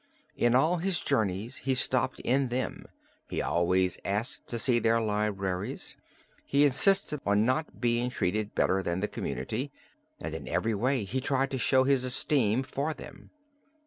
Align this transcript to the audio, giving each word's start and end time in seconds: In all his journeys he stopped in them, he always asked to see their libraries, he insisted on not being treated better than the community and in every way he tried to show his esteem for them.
In 0.35 0.55
all 0.55 0.77
his 0.77 0.99
journeys 1.01 1.57
he 1.57 1.75
stopped 1.75 2.19
in 2.21 2.47
them, 2.47 2.85
he 3.29 3.39
always 3.39 3.99
asked 4.03 4.47
to 4.47 4.57
see 4.57 4.79
their 4.79 4.99
libraries, 4.99 5.95
he 6.43 6.65
insisted 6.65 7.21
on 7.23 7.45
not 7.45 7.79
being 7.79 8.09
treated 8.09 8.55
better 8.55 8.81
than 8.81 9.01
the 9.01 9.07
community 9.07 9.71
and 10.19 10.33
in 10.33 10.47
every 10.47 10.73
way 10.73 11.03
he 11.03 11.21
tried 11.21 11.51
to 11.51 11.59
show 11.59 11.83
his 11.83 12.03
esteem 12.03 12.63
for 12.63 12.95
them. 12.95 13.29